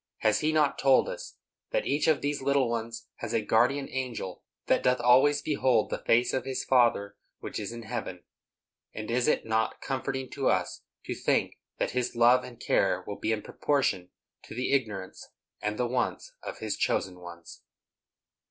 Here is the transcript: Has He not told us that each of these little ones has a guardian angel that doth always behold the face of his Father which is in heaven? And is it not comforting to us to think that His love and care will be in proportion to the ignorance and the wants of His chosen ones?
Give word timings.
Has 0.21 0.39
He 0.39 0.51
not 0.51 0.79
told 0.79 1.07
us 1.07 1.35
that 1.69 1.85
each 1.85 2.07
of 2.07 2.21
these 2.21 2.41
little 2.41 2.67
ones 2.67 3.05
has 3.17 3.33
a 3.33 3.41
guardian 3.43 3.87
angel 3.87 4.41
that 4.65 4.81
doth 4.81 4.99
always 4.99 5.43
behold 5.43 5.91
the 5.91 5.99
face 6.03 6.33
of 6.33 6.43
his 6.43 6.63
Father 6.63 7.17
which 7.39 7.59
is 7.59 7.71
in 7.71 7.83
heaven? 7.83 8.23
And 8.95 9.11
is 9.11 9.27
it 9.27 9.45
not 9.45 9.79
comforting 9.79 10.31
to 10.31 10.47
us 10.49 10.81
to 11.05 11.13
think 11.13 11.59
that 11.77 11.91
His 11.91 12.15
love 12.15 12.43
and 12.43 12.59
care 12.59 13.03
will 13.05 13.19
be 13.19 13.31
in 13.31 13.43
proportion 13.43 14.09
to 14.45 14.55
the 14.55 14.71
ignorance 14.73 15.29
and 15.61 15.77
the 15.77 15.85
wants 15.85 16.33
of 16.41 16.57
His 16.57 16.77
chosen 16.77 17.19
ones? 17.19 17.61